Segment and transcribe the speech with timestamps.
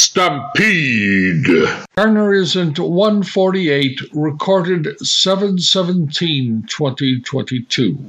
[0.00, 1.68] Stampede.
[1.94, 8.08] Garner isn't 148, recorded 717 2022.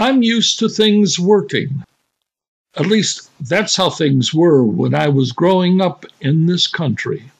[0.00, 1.82] I'm used to things working.
[2.76, 7.32] At least that's how things were when I was growing up in this country.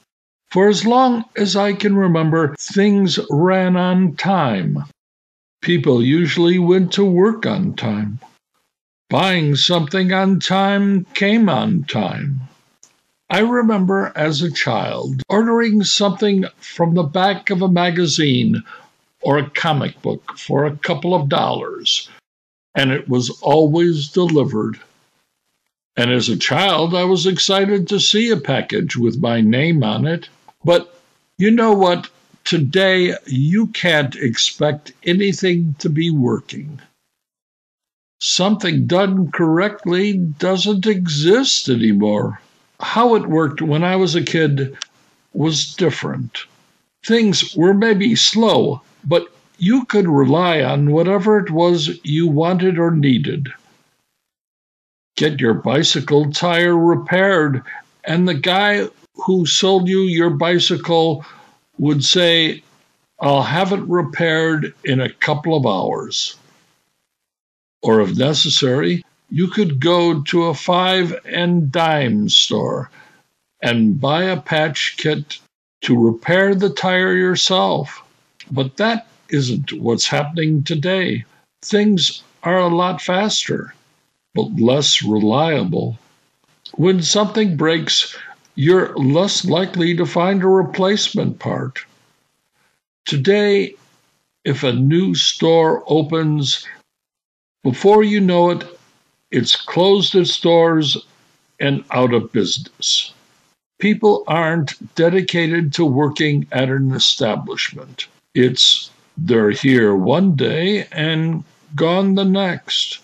[0.51, 4.83] For as long as I can remember, things ran on time.
[5.63, 8.19] People usually went to work on time.
[9.09, 12.41] Buying something on time came on time.
[13.31, 18.65] I remember as a child ordering something from the back of a magazine
[19.23, 22.09] or a comic book for a couple of dollars
[22.79, 24.79] and it was always delivered.
[25.97, 30.07] And as a child, I was excited to see a package with my name on
[30.07, 30.29] it.
[30.65, 30.97] But
[31.39, 32.09] you know what?
[32.45, 36.81] Today, you can't expect anything to be working.
[38.21, 42.41] Something done correctly doesn't exist anymore.
[42.79, 44.79] How it worked when I was a kid,
[45.33, 46.39] was different.
[47.05, 49.27] Things were maybe slow, but
[49.59, 53.49] you could rely on whatever it was you wanted or needed.
[55.17, 57.63] Get your bicycle tire repaired,
[58.05, 61.25] and the guy who sold you your bicycle
[61.79, 62.63] would say,
[63.21, 66.37] I'll have it repaired in a couple of hours.
[67.83, 72.91] Or if necessary, you could go to a five and dime store
[73.61, 75.39] and buy a patch kit
[75.83, 78.03] to repair the tire yourself.
[78.53, 81.25] But that isn't what's happening today.
[81.63, 83.75] Things are a lot faster,
[84.35, 85.99] but less reliable.
[86.75, 88.17] When something breaks,
[88.55, 91.85] you're less likely to find a replacement part.
[93.07, 93.75] Today,
[94.45, 96.67] if a new store opens,
[97.63, 98.65] before you know it,
[99.31, 100.97] it's closed its doors
[101.61, 103.13] and out of business.
[103.79, 108.07] People aren't dedicated to working at an establishment.
[108.35, 108.91] It's
[109.21, 111.43] they're here one day and
[111.75, 113.01] gone the next.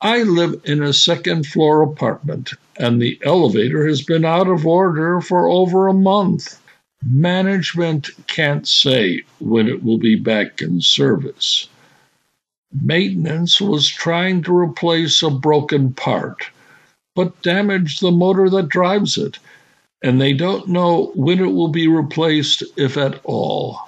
[0.00, 5.20] I live in a second floor apartment, and the elevator has been out of order
[5.20, 6.58] for over a month.
[7.04, 11.68] Management can't say when it will be back in service.
[12.72, 16.46] Maintenance was trying to replace a broken part,
[17.14, 19.38] but damaged the motor that drives it,
[20.02, 23.86] and they don't know when it will be replaced, if at all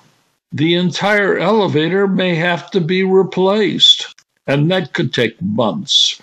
[0.52, 4.14] the entire elevator may have to be replaced.
[4.46, 6.20] And that could take months,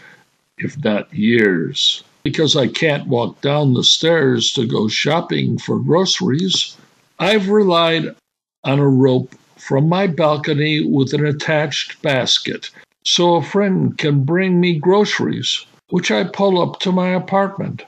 [0.58, 2.04] if not years.
[2.24, 6.76] Because I can't walk down the stairs to go shopping for groceries,
[7.20, 8.16] I've relied
[8.64, 12.72] on a rope from my balcony with an attached basket
[13.04, 17.84] so a friend can bring me groceries, which I pull up to my apartment.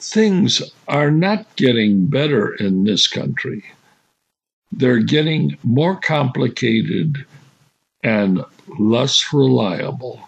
[0.00, 3.62] Things are not getting better in this country
[4.72, 7.24] they're getting more complicated
[8.02, 8.44] and
[8.78, 10.20] less reliable.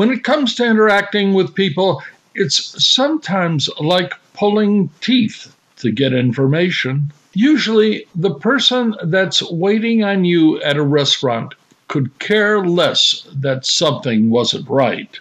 [0.00, 2.02] When it comes to interacting with people,
[2.34, 7.12] it's sometimes like pulling teeth to get information.
[7.34, 11.52] Usually, the person that's waiting on you at a restaurant
[11.88, 15.20] could care less that something wasn't right.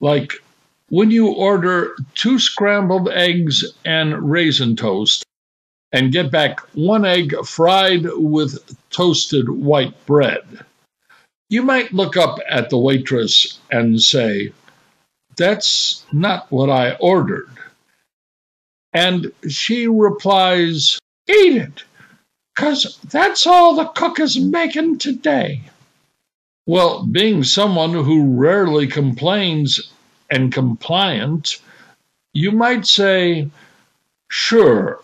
[0.00, 0.32] Like
[0.88, 5.24] when you order two scrambled eggs and raisin toast
[5.92, 10.64] and get back one egg fried with toasted white bread.
[11.50, 14.52] You might look up at the waitress and say,
[15.36, 17.48] That's not what I ordered.
[18.92, 21.84] And she replies, Eat it,
[22.54, 25.62] because that's all the cook is making today.
[26.66, 29.90] Well, being someone who rarely complains
[30.30, 31.60] and compliant,
[32.34, 33.50] you might say,
[34.28, 35.00] Sure,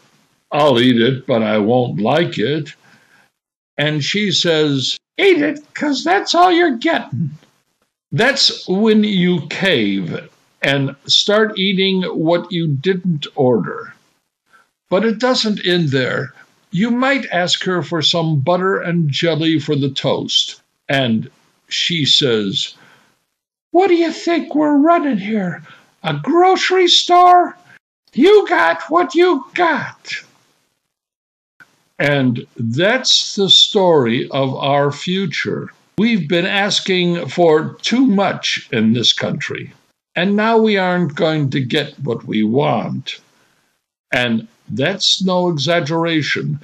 [0.53, 2.75] I'll eat it, but I won't like it.
[3.77, 7.31] And she says, Eat it, because that's all you're getting.
[8.13, 10.29] That's when you cave
[10.63, 13.95] and start eating what you didn't order.
[14.89, 16.33] But it doesn't end there.
[16.71, 21.31] You might ask her for some butter and jelly for the toast, and
[21.69, 22.75] she says,
[23.71, 25.63] What do you think we're running here?
[26.03, 27.57] A grocery store?
[28.13, 30.15] You got what you got.
[31.99, 35.71] And that's the story of our future.
[35.97, 39.73] We've been asking for too much in this country,
[40.17, 43.21] and now we aren't going to get what we want.
[44.13, 46.59] And that's no exaggeration,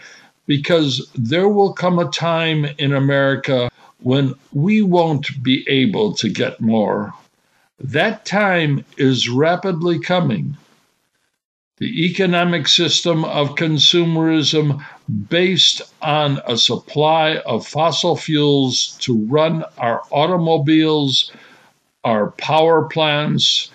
[0.47, 3.71] because there will come a time in America
[4.01, 7.15] when we won't be able to get more.
[7.79, 10.57] That time is rapidly coming.
[11.81, 14.85] The economic system of consumerism
[15.31, 21.33] based on a supply of fossil fuels to run our automobiles,
[22.05, 23.71] our power plants,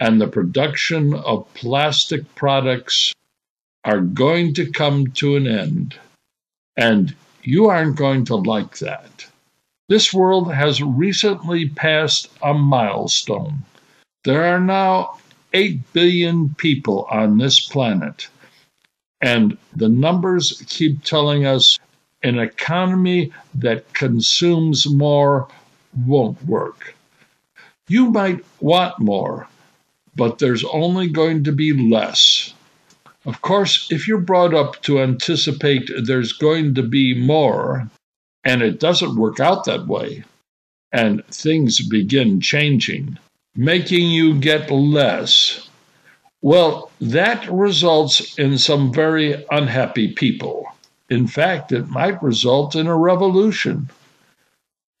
[0.00, 3.12] and the production of plastic products
[3.84, 5.98] are going to come to an end.
[6.78, 9.26] And you aren't going to like that.
[9.90, 13.64] This world has recently passed a milestone.
[14.24, 15.18] There are now
[15.54, 18.28] 8 billion people on this planet.
[19.20, 21.78] And the numbers keep telling us
[22.22, 25.48] an economy that consumes more
[26.06, 26.94] won't work.
[27.88, 29.46] You might want more,
[30.16, 32.52] but there's only going to be less.
[33.26, 37.88] Of course, if you're brought up to anticipate there's going to be more,
[38.44, 40.24] and it doesn't work out that way,
[40.92, 43.18] and things begin changing,
[43.56, 45.68] making you get less.
[46.42, 50.66] Well, that results in some very unhappy people.
[51.08, 53.88] In fact, it might result in a revolution.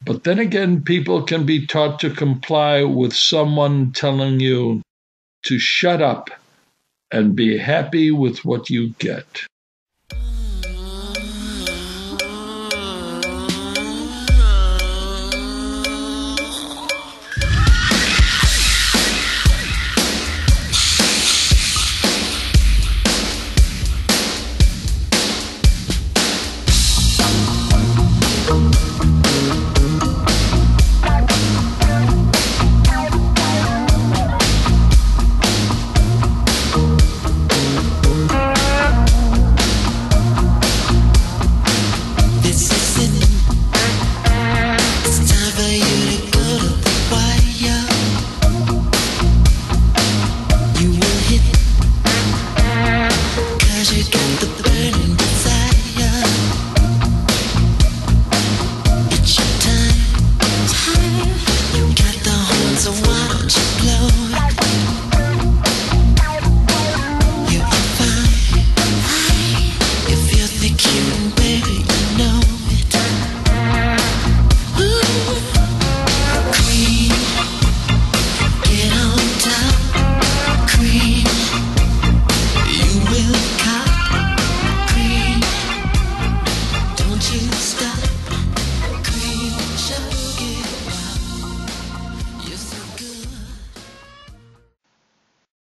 [0.04, 4.82] But then again, people can be taught to comply with someone telling you
[5.44, 6.30] to shut up
[7.10, 9.46] and be happy with what you get.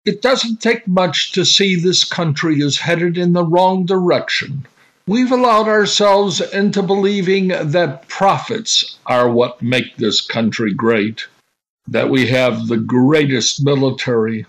[0.04, 4.66] It doesn't take much to see this country is headed in the wrong direction.
[5.06, 11.26] We've allowed ourselves into believing that profits are what make this country great,
[11.88, 14.44] that we have the greatest military,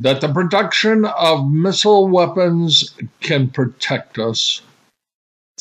[0.00, 4.62] that the production of missile weapons can protect us,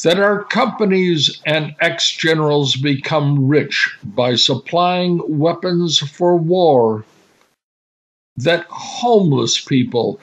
[0.01, 7.05] that our companies and ex generals become rich by supplying weapons for war
[8.43, 10.19] that homeless people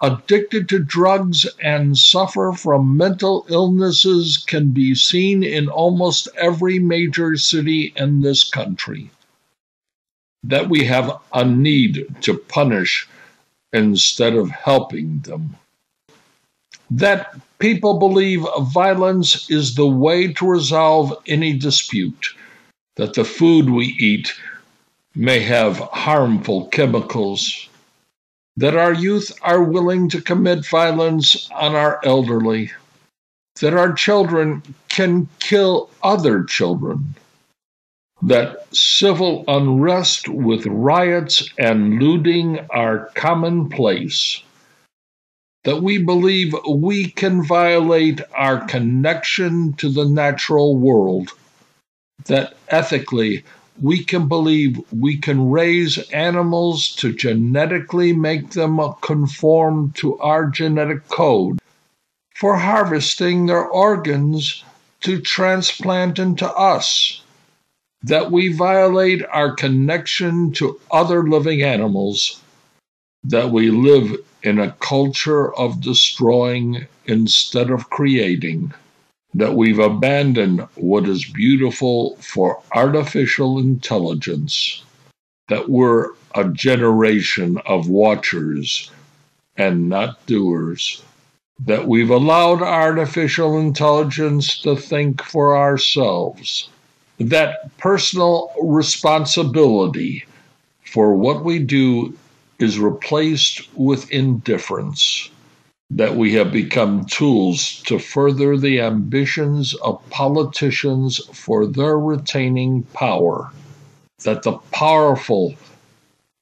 [0.00, 7.36] addicted to drugs and suffer from mental illnesses can be seen in almost every major
[7.36, 9.10] city in this country.
[10.42, 13.08] That we have a need to punish
[13.72, 15.56] instead of helping them.
[16.90, 22.34] That people believe violence is the way to resolve any dispute.
[22.96, 24.32] That the food we eat
[25.14, 27.68] may have harmful chemicals,
[28.56, 32.70] that our youth are willing to commit violence on our elderly,
[33.60, 37.14] that our children can kill other children,
[38.22, 44.42] that civil unrest with riots and looting are commonplace,
[45.64, 51.30] that we believe we can violate our connection to the natural world,
[52.24, 53.44] that ethically
[53.80, 61.08] we can believe we can raise animals to genetically make them conform to our genetic
[61.08, 61.58] code
[62.34, 64.64] for harvesting their organs
[65.00, 67.22] to transplant into us.
[68.04, 72.40] that we violate our connection to other living animals,
[73.22, 78.74] that we live in a culture of destroying instead of creating,
[79.34, 84.82] that we've abandoned what is beautiful for artificial intelligence,
[85.48, 88.90] that we're a generation of watchers
[89.56, 91.02] and not doers,
[91.60, 96.68] that we've allowed artificial intelligence to think for ourselves,
[97.18, 100.24] that personal responsibility
[100.84, 102.16] for what we do
[102.58, 105.30] is replaced with indifference,
[105.96, 113.50] that we have become tools to further the ambitions of politicians for their retaining power,
[114.24, 115.54] that the powerful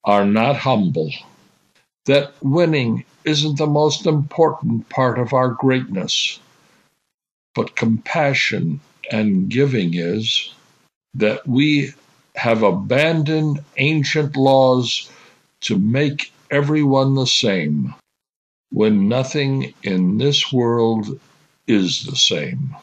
[0.05, 1.11] are not humble,
[2.07, 6.39] that winning isn't the most important part of our greatness,
[7.57, 8.81] but compassion
[9.11, 10.55] and giving is,
[11.15, 11.93] that we
[12.37, 15.11] have abandoned ancient laws
[15.61, 17.93] to make everyone the same
[18.71, 21.19] when nothing in this world
[21.67, 22.75] is the same.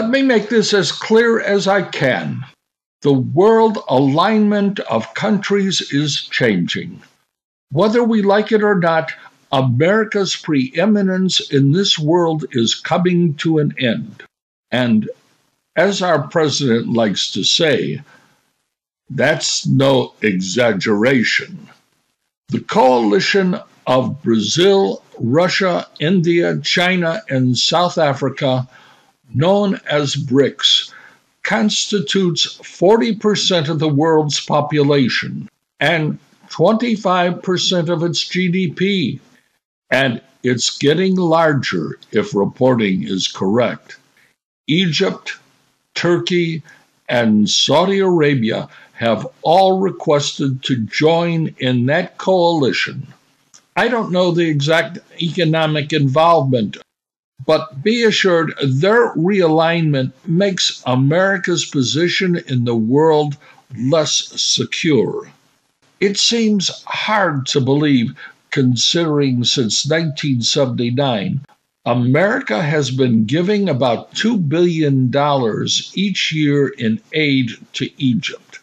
[0.00, 2.46] Let me make this as clear as I can.
[3.02, 7.02] The world alignment of countries is changing.
[7.70, 9.12] Whether we like it or not,
[9.52, 14.22] America's preeminence in this world is coming to an end.
[14.70, 15.10] And
[15.76, 18.00] as our president likes to say,
[19.10, 21.68] that's no exaggeration.
[22.48, 28.66] The coalition of Brazil, Russia, India, China, and South Africa
[29.34, 30.92] known as BRICS,
[31.42, 39.20] constitutes 40% of the world's population and 25% of its GDP.
[39.90, 43.96] And it's getting larger if reporting is correct.
[44.66, 45.36] Egypt,
[45.94, 46.62] Turkey,
[47.08, 53.06] and Saudi Arabia have all requested to join in that coalition.
[53.74, 56.76] I don't know the exact economic involvement
[57.46, 63.36] but be assured their realignment makes America's position in the world
[63.76, 65.30] less secure.
[66.00, 68.14] It seems hard to believe,
[68.50, 71.40] considering since 1979,
[71.86, 75.10] America has been giving about $2 billion
[75.94, 78.58] each year in aid to Egypt,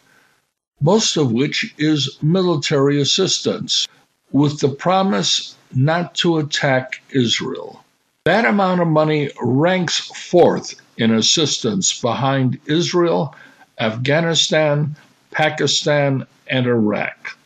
[0.80, 3.88] most of which is military assistance,
[4.30, 7.84] with the promise not to attack Israel.
[8.28, 13.34] That amount of money ranks fourth in assistance behind Israel,
[13.80, 14.96] Afghanistan,
[15.30, 17.38] Pakistan, and Iraq.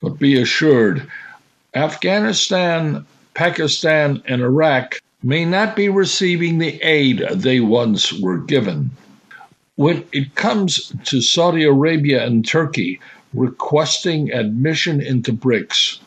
[0.00, 1.06] But be assured,
[1.74, 8.90] Afghanistan, Pakistan, and Iraq may not be receiving the aid they once were given.
[9.74, 13.00] When it comes to Saudi Arabia and Turkey
[13.34, 15.98] requesting admission into BRICS,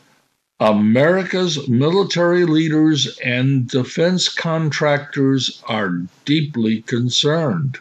[0.62, 7.78] America's military leaders and defense contractors are deeply concerned.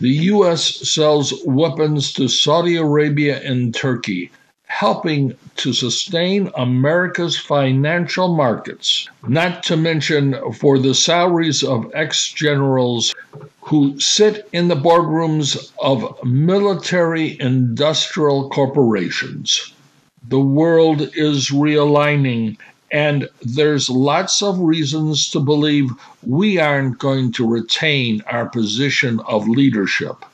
[0.00, 0.86] The U.S.
[0.86, 4.30] sells weapons to Saudi Arabia and Turkey,
[4.66, 13.14] helping to sustain America's financial markets, not to mention for the salaries of ex generals
[13.62, 19.72] who sit in the boardrooms of military industrial corporations.
[20.30, 22.56] The world is realigning,
[22.92, 25.90] and there's lots of reasons to believe
[26.22, 30.24] we aren't going to retain our position of leadership.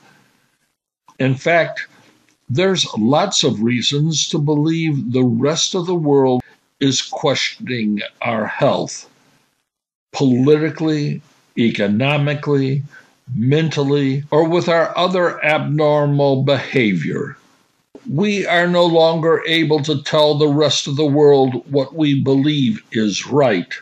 [1.18, 1.86] In fact,
[2.50, 6.42] there's lots of reasons to believe the rest of the world
[6.78, 9.08] is questioning our health
[10.12, 11.22] politically,
[11.58, 12.82] economically,
[13.34, 17.38] mentally, or with our other abnormal behavior.
[18.08, 22.80] We are no longer able to tell the rest of the world what we believe
[22.92, 23.74] is right.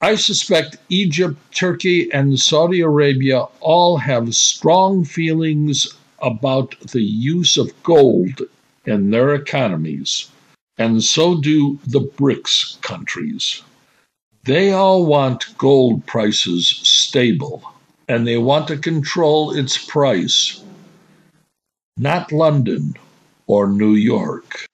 [0.00, 5.86] I suspect Egypt, Turkey, and Saudi Arabia all have strong feelings
[6.20, 8.42] about the use of gold
[8.86, 10.28] in their economies,
[10.76, 13.62] and so do the BRICS countries.
[14.42, 17.62] They all want gold prices stable,
[18.08, 20.60] and they want to control its price,
[21.96, 22.96] not London
[23.46, 24.66] or New York.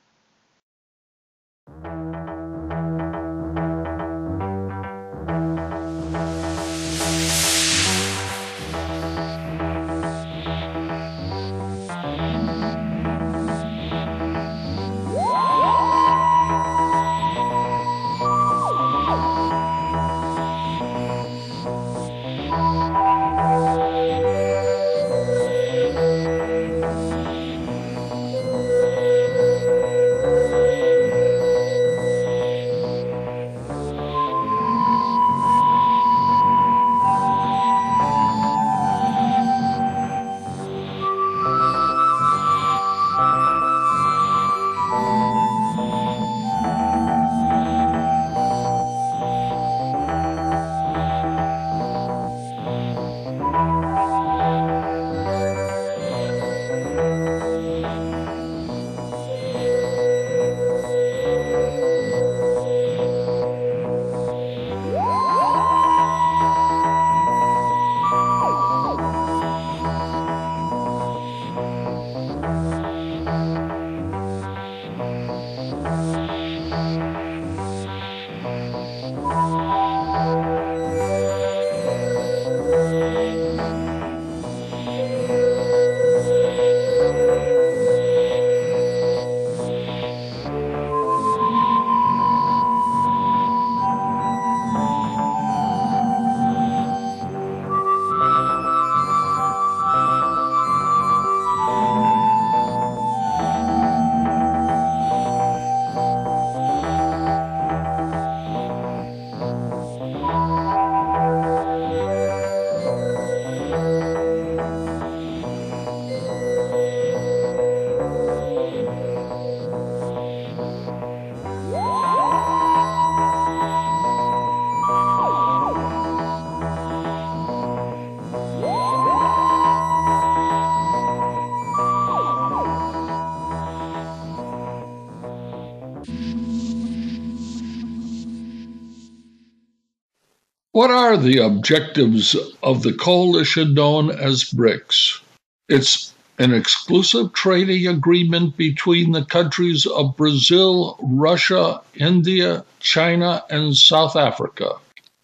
[140.80, 145.20] What are the objectives of the coalition known as BRICS?
[145.68, 154.16] It's an exclusive trading agreement between the countries of Brazil, Russia, India, China, and South
[154.16, 154.76] Africa.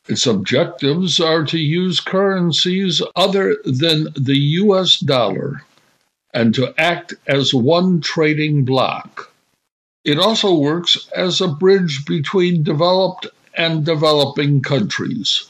[0.06, 5.64] Its objectives are to use currencies other than the US dollar
[6.34, 9.32] and to act as one trading bloc.
[10.04, 15.46] It also works as a bridge between developed and developing countries.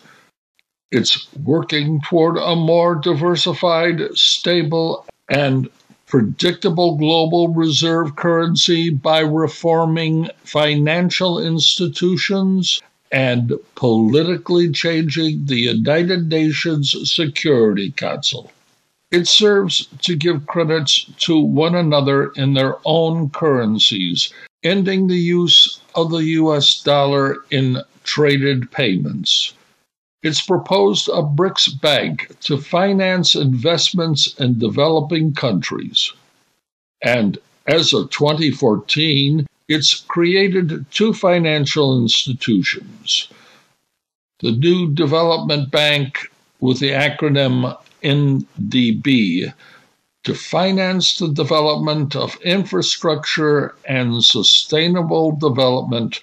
[0.92, 5.68] It's working toward a more diversified, stable, and
[6.06, 17.90] predictable global reserve currency by reforming financial institutions and politically changing the United Nations Security
[17.90, 18.52] Council.
[19.10, 25.80] It serves to give credits to one another in their own currencies, ending the use
[25.94, 29.52] of the US dollar in traded payments.
[30.22, 36.12] It's proposed a BRICS bank to finance investments in developing countries.
[37.02, 43.28] And as of 2014, it's created two financial institutions
[44.40, 49.52] the New Development Bank, with the acronym NDB,
[50.24, 56.20] to finance the development of infrastructure and sustainable development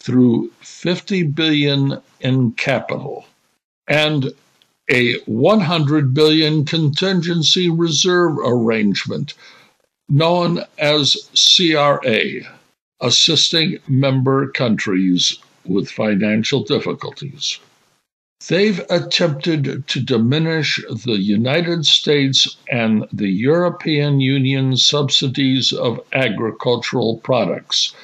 [0.00, 3.26] through 50 billion in capital
[3.86, 4.32] and
[4.90, 9.34] a 100 billion contingency reserve arrangement
[10.08, 12.40] known as CRA,
[13.00, 17.60] assisting member countries with financial difficulties.
[18.48, 27.94] They've attempted to diminish the United States and the European Union subsidies of agricultural products,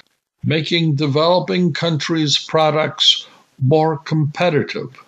[0.47, 3.27] making developing countries' products
[3.61, 5.03] more competitive.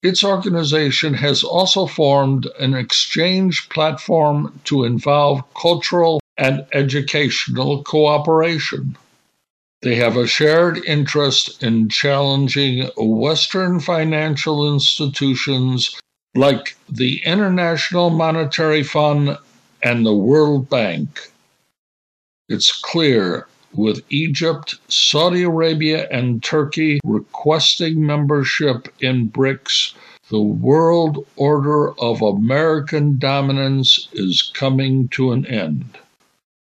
[0.00, 8.96] Its organization has also formed an exchange platform to involve cultural and educational cooperation.
[9.82, 16.00] They have a shared interest in challenging Western financial institutions
[16.36, 19.36] like the International Monetary Fund
[19.82, 21.32] and the World Bank.
[22.48, 29.94] It's clear with Egypt, Saudi Arabia, and Turkey requesting membership in BRICS,
[30.30, 35.98] the world order of American dominance is coming to an end.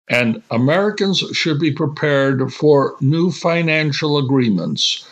[0.08, 5.06] And Americans should be prepared for new financial agreements,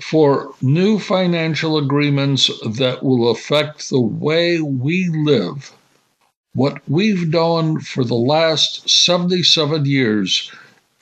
[0.00, 5.72] for new financial agreements that will affect the way we live.
[6.52, 10.52] What we've done for the last 77 years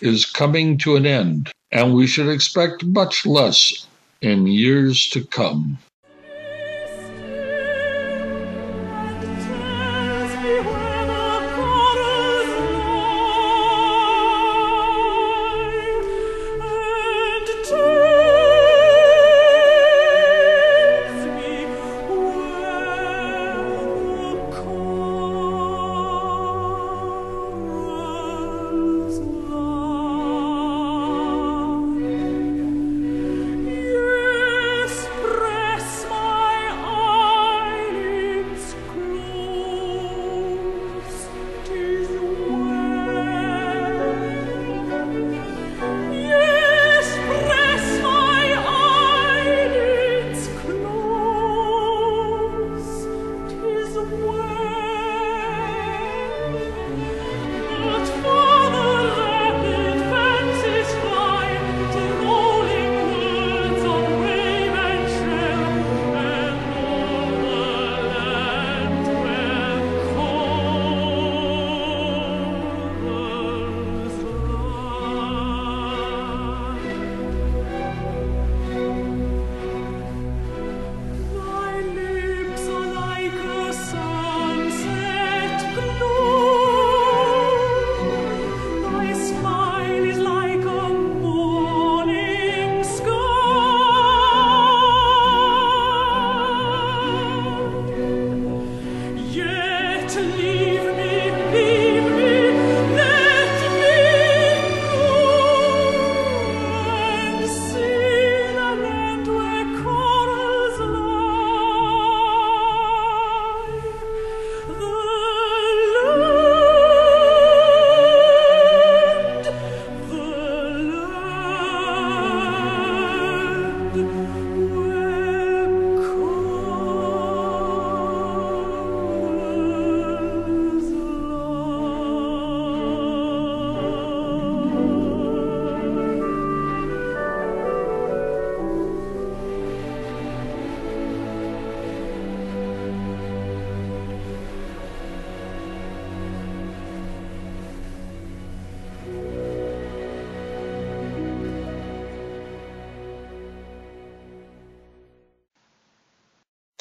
[0.03, 3.87] is coming to an end, and we should expect much less
[4.21, 5.79] in years to come.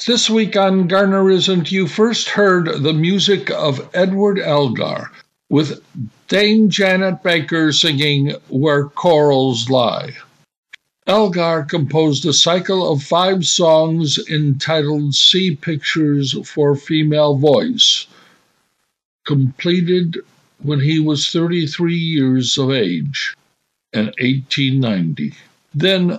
[0.04, 5.12] This week on Garner Isn't, you first heard the music of Edward Elgar
[5.48, 5.80] with
[6.26, 10.16] Dame Janet Baker singing Where Corals Lie.
[11.06, 18.08] Elgar composed a cycle of five songs entitled Sea Pictures for Female Voice,
[19.24, 20.18] completed
[20.58, 23.36] when he was 33 years of age
[23.92, 25.34] in 1890.
[25.74, 26.18] Then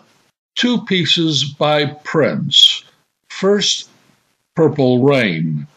[0.55, 2.85] two pieces by Prince
[3.39, 3.89] First
[4.55, 5.67] Purple Rain,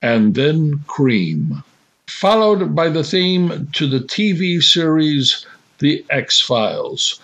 [0.00, 1.64] and then Cream,
[2.08, 5.44] followed by the theme to the TV series
[5.80, 7.20] The X Files,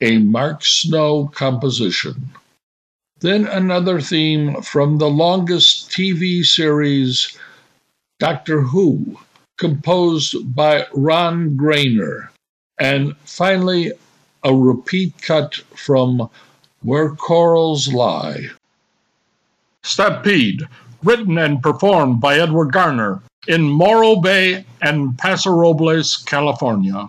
[0.00, 2.30] a Mark Snow composition.
[3.20, 7.38] Then another theme from the longest TV series,
[8.18, 9.18] Doctor Who,
[9.56, 12.28] composed by Ron Grainer,
[12.78, 13.92] and finally
[14.42, 16.28] a repeat cut from
[16.82, 18.50] Where Corals Lie.
[19.82, 20.68] Stampede,
[21.02, 27.08] written and performed by Edward Garner in Morro Bay and Paso Robles, California.